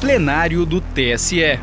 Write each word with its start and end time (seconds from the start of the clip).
plenário 0.00 0.64
do 0.64 0.80
TSE. 0.80 1.60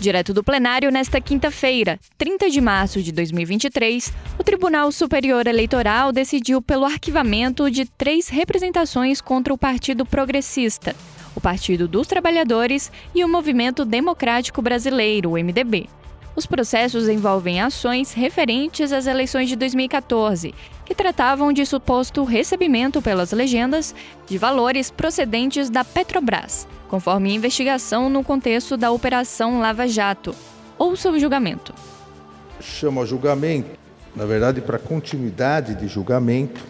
Direto 0.00 0.34
do 0.34 0.42
plenário, 0.42 0.90
nesta 0.90 1.20
quinta-feira, 1.20 2.00
30 2.18 2.50
de 2.50 2.60
março 2.60 3.00
de 3.00 3.12
2023, 3.12 4.12
o 4.36 4.42
Tribunal 4.42 4.90
Superior 4.90 5.46
Eleitoral 5.46 6.10
decidiu 6.10 6.60
pelo 6.60 6.84
arquivamento 6.84 7.70
de 7.70 7.84
três 7.84 8.28
representações 8.28 9.20
contra 9.20 9.54
o 9.54 9.58
Partido 9.58 10.04
Progressista, 10.04 10.96
o 11.32 11.40
Partido 11.40 11.86
dos 11.86 12.08
Trabalhadores 12.08 12.90
e 13.14 13.24
o 13.24 13.28
Movimento 13.28 13.84
Democrático 13.84 14.60
Brasileiro, 14.60 15.30
o 15.30 15.34
MDB. 15.34 15.88
Os 16.36 16.46
processos 16.46 17.08
envolvem 17.08 17.60
ações 17.60 18.12
referentes 18.12 18.92
às 18.92 19.06
eleições 19.06 19.48
de 19.48 19.56
2014, 19.56 20.54
que 20.84 20.94
tratavam 20.94 21.52
de 21.52 21.66
suposto 21.66 22.22
recebimento 22.24 23.02
pelas 23.02 23.32
legendas 23.32 23.94
de 24.26 24.38
valores 24.38 24.90
procedentes 24.90 25.68
da 25.68 25.84
Petrobras, 25.84 26.68
conforme 26.88 27.34
investigação 27.34 28.08
no 28.08 28.22
contexto 28.22 28.76
da 28.76 28.90
Operação 28.90 29.60
Lava 29.60 29.88
Jato. 29.88 30.34
Ouça 30.78 31.10
o 31.10 31.18
julgamento. 31.18 31.74
Chama 32.60 33.04
julgamento, 33.04 33.70
na 34.14 34.24
verdade, 34.24 34.60
para 34.60 34.78
continuidade 34.78 35.74
de 35.74 35.88
julgamento, 35.88 36.60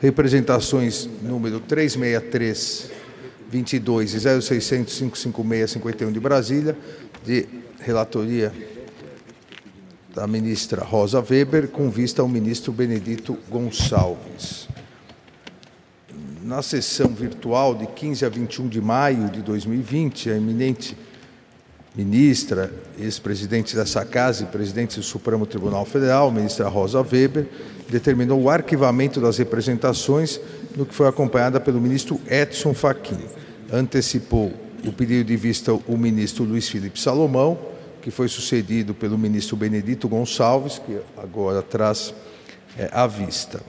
representações 0.00 1.08
número 1.22 1.60
363 1.60 3.07
22 3.48 4.14
e 4.14 4.20
0600 4.20 4.98
556 4.98 5.70
51 5.70 6.12
de 6.12 6.20
Brasília, 6.20 6.76
de 7.24 7.46
relatoria 7.80 8.52
da 10.14 10.26
ministra 10.26 10.84
Rosa 10.84 11.20
Weber, 11.20 11.68
com 11.68 11.88
vista 11.90 12.22
ao 12.22 12.28
ministro 12.28 12.72
Benedito 12.72 13.38
Gonçalves. 13.48 14.68
Na 16.42 16.62
sessão 16.62 17.08
virtual 17.08 17.74
de 17.74 17.86
15 17.86 18.24
a 18.24 18.28
21 18.28 18.68
de 18.68 18.80
maio 18.80 19.28
de 19.28 19.42
2020, 19.42 20.30
a 20.30 20.36
eminente 20.36 20.96
ministra, 21.98 22.72
ex-presidente 22.96 23.74
dessa 23.74 24.04
casa 24.04 24.44
e 24.44 24.46
presidente 24.46 25.00
do 25.00 25.02
Supremo 25.02 25.44
Tribunal 25.44 25.84
Federal, 25.84 26.30
ministra 26.30 26.68
Rosa 26.68 27.00
Weber, 27.00 27.48
determinou 27.88 28.40
o 28.40 28.48
arquivamento 28.48 29.20
das 29.20 29.36
representações, 29.38 30.40
no 30.76 30.86
que 30.86 30.94
foi 30.94 31.08
acompanhada 31.08 31.58
pelo 31.58 31.80
ministro 31.80 32.20
Edson 32.30 32.72
Fachin. 32.72 33.18
Antecipou 33.72 34.52
o 34.86 34.92
pedido 34.92 35.24
de 35.24 35.36
vista 35.36 35.72
o 35.72 35.98
ministro 35.98 36.44
Luiz 36.44 36.68
Felipe 36.68 37.00
Salomão, 37.00 37.58
que 38.00 38.12
foi 38.12 38.28
sucedido 38.28 38.94
pelo 38.94 39.18
ministro 39.18 39.56
Benedito 39.56 40.08
Gonçalves, 40.08 40.78
que 40.78 41.00
agora 41.16 41.62
traz 41.62 42.14
é, 42.78 42.88
a 42.92 43.08
vista. 43.08 43.60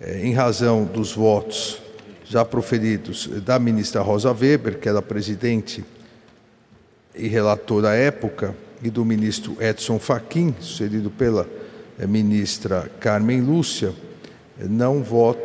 É, 0.00 0.26
em 0.26 0.32
razão 0.32 0.84
dos 0.84 1.12
votos 1.12 1.80
já 2.24 2.44
proferidos 2.44 3.28
da 3.44 3.60
ministra 3.60 4.00
Rosa 4.00 4.32
Weber, 4.32 4.80
que 4.80 4.88
era 4.88 5.00
presidente 5.00 5.84
e 7.14 7.28
relator 7.28 7.84
à 7.84 7.94
época, 7.94 8.54
e 8.82 8.88
do 8.90 9.04
ministro 9.04 9.56
Edson 9.60 9.98
Fachin, 9.98 10.54
sucedido 10.60 11.10
pela 11.10 11.46
é, 11.98 12.06
ministra 12.06 12.90
Carmen 12.98 13.40
Lúcia, 13.40 13.92
é, 14.58 14.64
não 14.64 15.02
voto, 15.02 15.40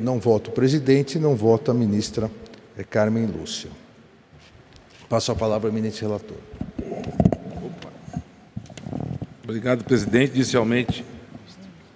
não 0.00 0.18
voto 0.18 0.50
o 0.50 0.52
presidente, 0.52 1.18
não 1.18 1.36
voto 1.36 1.70
a 1.70 1.74
ministra 1.74 2.30
Carmen 2.88 3.26
Lúcia. 3.26 3.70
Passo 5.08 5.32
a 5.32 5.34
palavra 5.34 5.68
ao 5.68 5.72
eminente 5.72 6.00
relator. 6.00 6.36
Obrigado, 9.42 9.84
presidente. 9.84 10.34
Inicialmente, 10.36 11.04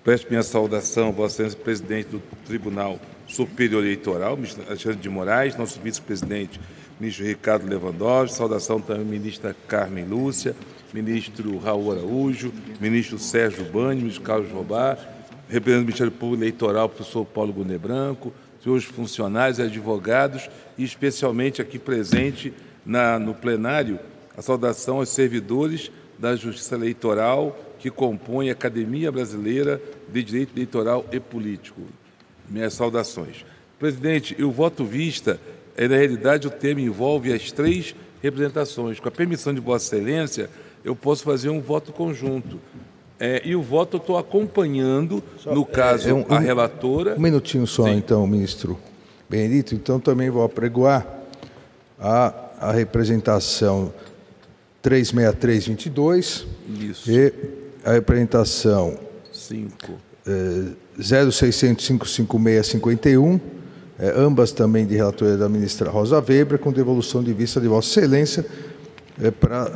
presto 0.03 0.28
minha 0.28 0.42
saudação 0.42 1.12
Vossa 1.12 1.34
Excelência, 1.34 1.59
presidente 1.61 2.09
do 2.09 2.22
Tribunal 2.44 2.98
Superior 3.27 3.83
Eleitoral, 3.83 4.36
ministro 4.36 4.64
Alexandre 4.67 4.98
de 4.98 5.08
Moraes, 5.08 5.56
nosso 5.56 5.80
vice-presidente, 5.80 6.61
ministro 7.00 7.25
Ricardo 7.25 7.66
Lewandowski, 7.66 8.36
saudação 8.36 8.81
também 8.81 9.05
ministra 9.05 9.56
Carmen 9.66 10.05
Lúcia, 10.05 10.55
ministro 10.92 11.58
Raul 11.58 11.92
Araújo, 11.92 12.53
ministro 12.81 13.19
Sérgio 13.19 13.64
Bani, 13.64 14.00
ministro 14.00 14.22
Carlos 14.22 14.50
Robá, 14.50 14.97
representante 15.48 15.82
do 15.82 15.87
Ministério 15.87 16.12
Público 16.12 16.43
Eleitoral, 16.43 16.88
professor 16.88 17.25
Paulo 17.25 17.53
Gunde 17.53 17.78
Branco, 17.78 18.32
senhores 18.62 18.84
funcionários 18.84 19.59
e 19.59 19.62
advogados, 19.62 20.48
e 20.78 20.84
especialmente 20.84 21.60
aqui 21.60 21.78
presente 21.78 22.53
na, 22.84 23.19
no 23.19 23.34
plenário, 23.34 23.98
a 24.37 24.43
saudação 24.43 24.98
aos 24.98 25.09
servidores 25.09 25.91
da 26.19 26.37
Justiça 26.37 26.75
Eleitoral 26.75 27.59
que 27.78 27.91
compõe 27.91 28.48
a 28.48 28.53
Academia 28.53 29.12
Brasileira 29.12 29.81
de 30.10 30.22
Direito 30.22 30.56
Eleitoral 30.56 31.04
e 31.12 31.21
Político. 31.21 31.82
Minhas 32.49 32.75
saudações. 32.75 33.44
Presidente, 33.78 34.43
o 34.43 34.50
voto 34.50 34.84
vista, 34.84 35.41
é, 35.77 35.88
na 35.88 35.97
realidade, 35.97 36.47
o 36.47 36.50
termo 36.50 36.81
envolve 36.81 37.32
as 37.32 37.50
três 37.50 37.94
representações. 38.22 39.00
Com 39.00 39.09
a 39.09 39.10
permissão 39.10 39.53
de 39.53 39.60
Vossa 39.60 39.97
Excelência, 39.97 40.49
eu 40.84 40.94
posso 40.94 41.25
fazer 41.25 41.50
um 41.50 41.60
voto 41.60 41.93
conjunto. 41.93 42.60
É, 43.19 43.43
e 43.44 43.54
o 43.54 43.62
voto 43.62 43.97
eu 43.97 44.00
estou 44.00 44.19
acompanhando, 44.19 45.22
só, 45.38 45.54
no 45.54 45.65
caso, 45.65 46.09
é, 46.09 46.12
um, 46.12 46.25
a 46.28 46.38
relatora. 46.38 47.15
Um 47.16 47.21
minutinho 47.21 47.66
só, 47.66 47.84
Sim. 47.84 47.97
então, 47.97 48.27
ministro 48.27 48.78
Benedito. 49.28 49.75
Então, 49.75 50.00
também 50.00 50.31
vou 50.31 50.43
apregoar 50.43 51.06
a, 51.99 52.34
a 52.59 52.72
representação 52.72 53.93
36322. 54.83 56.47
Isso. 56.81 57.10
E 57.10 57.33
a 57.84 57.93
representação 57.93 58.99
5. 59.33 59.93
É, 60.26 60.84
0600 61.00 61.90
é, 63.98 64.12
ambas 64.16 64.52
também 64.52 64.86
de 64.86 64.96
relatoria 64.96 65.36
da 65.36 65.48
ministra 65.48 65.90
Rosa 65.90 66.18
Weber, 66.20 66.58
com 66.58 66.72
devolução 66.72 67.22
de 67.22 67.32
vista 67.32 67.60
de 67.60 67.68
Vossa 67.68 68.00
Excelência, 68.00 68.44
é, 69.22 69.30
para 69.30 69.70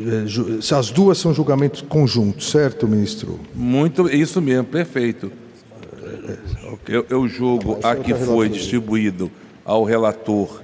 é, 0.00 0.74
as 0.74 0.90
duas 0.90 1.18
são 1.18 1.34
julgamentos 1.34 1.82
conjuntos, 1.82 2.50
certo, 2.50 2.88
ministro? 2.88 3.38
Muito, 3.54 4.08
isso 4.08 4.40
mesmo, 4.40 4.64
perfeito. 4.64 5.30
Eu, 6.88 7.04
eu 7.10 7.28
julgo 7.28 7.78
a 7.82 7.94
que 7.96 8.14
foi 8.14 8.48
distribuído 8.48 9.30
ao 9.64 9.84
relator 9.84 10.62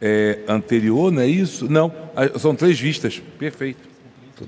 é, 0.00 0.40
anterior, 0.46 1.10
não 1.10 1.22
é 1.22 1.26
isso? 1.26 1.68
Não, 1.68 1.92
são 2.38 2.54
três 2.54 2.78
vistas. 2.78 3.22
Perfeito. 3.38 3.93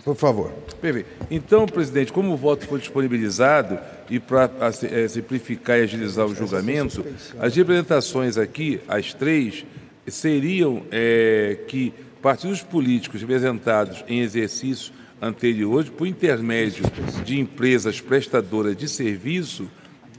Por 0.04 0.16
favor. 0.16 0.50
Perfeito. 0.80 1.08
Então, 1.30 1.66
presidente, 1.66 2.12
como 2.12 2.32
o 2.32 2.36
voto 2.36 2.66
foi 2.66 2.80
disponibilizado 2.80 3.78
e 4.10 4.18
para 4.18 4.50
é, 4.90 5.08
simplificar 5.08 5.78
e 5.78 5.82
agilizar 5.82 6.26
o 6.26 6.34
julgamento, 6.34 7.04
as 7.38 7.54
representações 7.54 8.36
aqui, 8.36 8.80
as 8.88 9.14
três, 9.14 9.64
seriam 10.06 10.82
é, 10.90 11.58
que 11.68 11.92
partidos 12.20 12.62
políticos 12.62 13.20
representados 13.20 14.04
em 14.08 14.20
exercício 14.20 14.92
anteriores, 15.20 15.88
por 15.88 16.06
intermédio 16.06 16.84
de 17.24 17.38
empresas 17.38 18.00
prestadoras 18.00 18.76
de 18.76 18.88
serviço, 18.88 19.68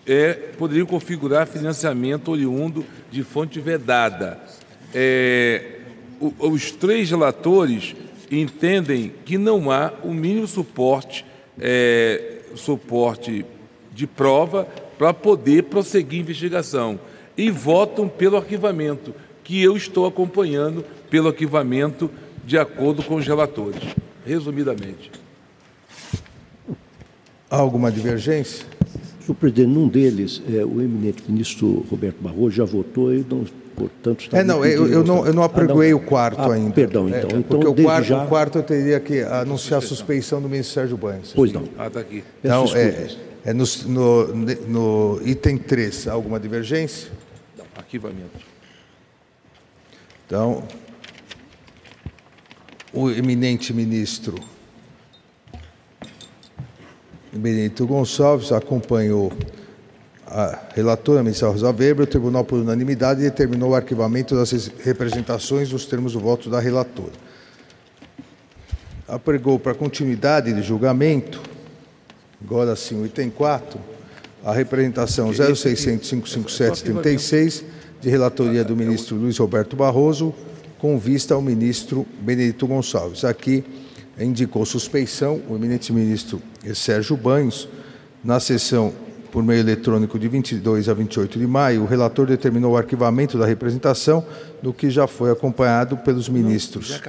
é, 0.06 0.34
poderiam 0.34 0.88
configurar 0.88 1.46
financiamento 1.46 2.32
oriundo 2.32 2.86
de 3.12 3.24
fonte 3.24 3.60
vedada 3.60 4.40
é, 4.94 5.80
os 6.40 6.72
três 6.72 7.10
relatores 7.10 7.96
entendem 8.32 9.14
que 9.26 9.38
não 9.38 9.72
há 9.72 9.94
o 10.04 10.14
mínimo 10.14 10.48
suporte, 10.48 11.26
é, 11.60 12.40
suporte 12.56 13.46
de 13.92 14.06
prova 14.06 14.68
para 14.98 15.14
poder 15.14 15.64
prosseguir 15.64 16.20
a 16.20 16.22
investigação 16.24 17.00
e 17.38 17.52
votam 17.52 18.08
pelo 18.08 18.38
arquivamento, 18.38 19.14
que 19.44 19.62
eu 19.62 19.78
estou 19.78 20.06
acompanhando 20.06 20.84
pelo 21.10 21.28
arquivamento 21.28 22.10
de 22.44 22.58
acordo 22.58 23.04
com 23.04 23.16
os 23.16 23.28
relatores, 23.28 23.82
resumidamente. 24.26 25.12
Alguma 27.50 27.92
divergência? 27.92 28.66
Senhor 29.28 29.36
presidente, 29.36 29.68
num 29.68 29.90
deles, 29.90 30.42
é, 30.50 30.64
o 30.64 30.82
eminente 30.82 31.22
ministro 31.28 31.86
Roberto 31.92 32.22
Barroso 32.22 32.52
já 32.52 32.64
votou 32.64 33.14
e 33.14 33.26
não 33.30 33.46
portanto 33.76 34.22
está 34.22 34.38
é 34.40 34.44
não 34.44 34.66
eu, 34.66 34.88
eu 34.88 35.04
não 35.04 35.28
eu 35.28 35.34
não 35.34 35.44
apregoei 35.44 35.90
ah, 35.90 35.92
não. 35.92 36.00
o 36.00 36.02
quarto 36.02 36.40
ah, 36.40 36.54
ainda. 36.54 36.74
perdão 36.74 37.08
então 37.10 37.20
é, 37.20 37.24
então 37.26 37.42
porque 37.44 37.68
o 37.68 37.76
quarto, 37.76 38.06
já... 38.06 38.24
o 38.24 38.28
quarto 38.28 38.58
eu 38.58 38.64
teria 38.64 39.00
que 39.00 39.22
anunciar 39.22 39.80
a 39.80 39.82
suspeição. 39.82 40.42
do 40.42 40.48
ministro 40.50 40.74
Sérgio 40.74 40.98
Banhos 40.98 41.34
pois 41.36 41.52
não. 41.52 41.68
Ah 41.78 41.88
está 41.88 42.00
aqui. 42.00 42.24
Então 42.42 42.66
é, 42.74 43.10
é 43.44 43.54
no, 43.54 43.66
no, 43.86 44.28
no, 44.68 45.22
item 45.26 45.58
3 45.58 46.08
alguma 46.08 46.40
divergência? 46.40 47.12
Não 47.58 47.66
arquivamento. 47.76 48.40
Então 50.26 50.64
o 52.94 53.10
eminente 53.12 53.74
ministro 53.74 54.36
Benedito 57.38 57.86
Gonçalves 57.86 58.52
acompanhou 58.52 59.32
a 60.26 60.60
relatora, 60.76 61.22
a 61.22 61.24
ministra 61.24 61.48
Rosa 61.48 61.68
Weber, 61.68 62.02
o 62.02 62.08
tribunal, 62.08 62.44
por 62.44 62.60
unanimidade, 62.60 63.22
determinou 63.22 63.70
o 63.70 63.76
arquivamento 63.76 64.36
das 64.36 64.52
representações 64.84 65.70
dos 65.70 65.86
termos 65.86 66.14
do 66.14 66.20
voto 66.20 66.50
da 66.50 66.60
relatora. 66.60 67.14
Apregou 69.08 69.58
para 69.58 69.74
continuidade 69.74 70.52
de 70.52 70.62
julgamento, 70.62 71.42
agora 72.44 72.76
sim, 72.76 73.02
o 73.02 73.06
item 73.06 73.30
4, 73.30 73.80
a 74.44 74.52
representação 74.52 75.32
0600 75.32 76.10
557 76.10 76.84
36, 76.84 77.64
de 78.02 78.10
relatoria 78.10 78.64
do 78.64 78.76
ministro 78.76 79.16
Luiz 79.16 79.38
Roberto 79.38 79.76
Barroso, 79.78 80.34
com 80.78 80.98
vista 81.00 81.34
ao 81.34 81.42
ministro 81.42 82.06
Benedito 82.20 82.68
Gonçalves. 82.68 83.24
Aqui 83.24 83.64
indicou 84.20 84.66
suspeição 84.66 85.42
o 85.48 85.56
eminente 85.56 85.94
ministro 85.94 86.42
Sérgio 86.74 87.16
Banhos. 87.16 87.68
Na 88.24 88.40
sessão 88.40 88.94
por 89.32 89.44
meio 89.44 89.60
eletrônico 89.60 90.18
de 90.18 90.28
22 90.28 90.90
a 90.90 90.94
28 90.94 91.38
de 91.38 91.46
maio, 91.46 91.84
o 91.84 91.86
relator 91.86 92.26
determinou 92.26 92.74
o 92.74 92.78
arquivamento 92.78 93.38
da 93.38 93.46
representação, 93.46 94.26
do 94.62 94.74
que 94.74 94.90
já 94.90 95.06
foi 95.06 95.32
acompanhado 95.32 95.98
pelos 95.98 96.28
ministros 96.28 97.00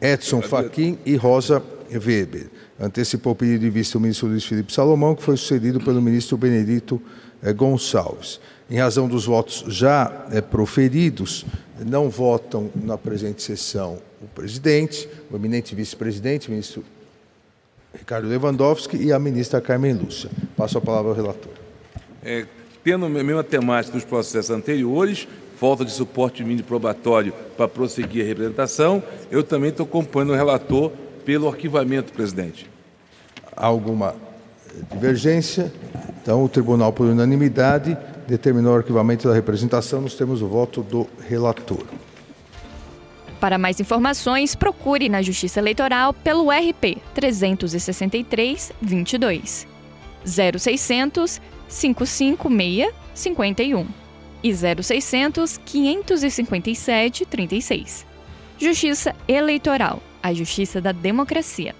Edson 0.00 0.42
Fachin 0.42 0.98
e 1.06 1.16
Rosa 1.16 1.62
Weber. 1.90 2.48
Antecipou 2.78 3.32
o 3.32 3.36
pedido 3.36 3.60
de 3.60 3.70
vista 3.70 3.96
o 3.96 4.00
ministro 4.00 4.28
Luiz 4.28 4.44
Felipe 4.44 4.72
Salomão, 4.72 5.14
que 5.14 5.22
foi 5.22 5.36
sucedido 5.36 5.80
pelo 5.80 6.02
ministro 6.02 6.36
Benedito 6.36 7.00
eh, 7.42 7.52
Gonçalves. 7.52 8.40
Em 8.70 8.78
razão 8.78 9.08
dos 9.08 9.24
votos 9.24 9.64
já 9.68 10.26
eh, 10.30 10.40
proferidos, 10.40 11.46
não 11.86 12.10
votam 12.10 12.70
na 12.74 12.98
presente 12.98 13.42
sessão 13.42 13.98
o 14.20 14.26
presidente, 14.26 15.08
o 15.30 15.36
eminente 15.36 15.74
vice-presidente, 15.74 16.48
o 16.48 16.50
ministro 16.50 16.84
Ricardo 17.92 18.28
Lewandowski 18.28 18.96
e 18.96 19.12
a 19.12 19.18
ministra 19.18 19.60
Carmen 19.60 19.94
Lúcia. 19.94 20.30
Passo 20.56 20.78
a 20.78 20.80
palavra 20.80 21.10
ao 21.10 21.16
relator. 21.16 21.52
É, 22.22 22.46
tendo 22.84 23.06
a 23.06 23.08
mesma 23.08 23.44
temática 23.44 23.94
dos 23.94 24.04
processos 24.04 24.50
anteriores, 24.50 25.26
falta 25.56 25.84
de 25.84 25.90
suporte 25.90 26.44
mínimo 26.44 26.66
probatório 26.66 27.32
para 27.56 27.66
prosseguir 27.66 28.24
a 28.24 28.28
representação, 28.28 29.02
eu 29.30 29.42
também 29.42 29.70
estou 29.70 29.84
acompanhando 29.84 30.30
o 30.30 30.36
relator 30.36 30.92
pelo 31.24 31.48
arquivamento, 31.48 32.12
presidente. 32.12 32.70
Há 33.56 33.66
alguma 33.66 34.14
divergência? 34.92 35.72
Então, 36.22 36.44
o 36.44 36.48
tribunal, 36.48 36.92
por 36.92 37.06
unanimidade, 37.06 37.96
determinou 38.26 38.74
o 38.74 38.76
arquivamento 38.76 39.26
da 39.26 39.34
representação. 39.34 40.00
Nós 40.00 40.14
temos 40.14 40.42
o 40.42 40.46
voto 40.46 40.82
do 40.82 41.06
relator. 41.28 41.84
Para 43.40 43.56
mais 43.56 43.78
informações, 43.78 44.54
procure 44.54 45.08
na 45.08 45.22
Justiça 45.22 45.60
Eleitoral 45.60 46.12
pelo 46.12 46.50
RP 46.50 46.98
363 47.14 48.72
22 48.80 49.66
0600 50.24 51.40
556 51.68 52.92
51 53.14 53.86
e 54.42 54.52
0600 54.52 55.58
557 55.64 57.26
36. 57.26 58.06
Justiça 58.58 59.14
Eleitoral, 59.28 60.02
a 60.22 60.32
justiça 60.32 60.80
da 60.80 60.90
democracia. 60.90 61.74